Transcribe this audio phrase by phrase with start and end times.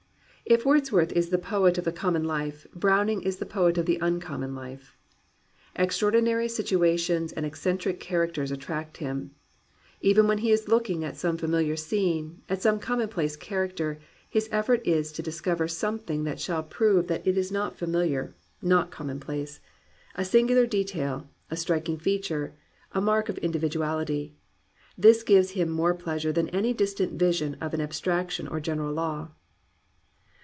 [0.43, 3.97] If Wordsworth is the poet of the common life, Browning is the poet of the
[4.01, 4.97] uncommon life.
[5.77, 9.31] Extraordinary situations and eccentric characters attract him.
[10.01, 14.49] Even when he is looking at some fa miliar scene, at some commonplace character, his
[14.51, 18.11] effort is to discover something that shall prove that 250 GLORY OF THE IMPERFECT" it
[18.11, 19.61] is not familiar, not commonplace,—
[20.15, 22.53] a singular detail, a striking feature,
[22.91, 24.35] a mark of individuality.
[24.97, 28.91] This gives him more pleasure than any distant vision of an abstraction or a general
[28.93, 29.29] law.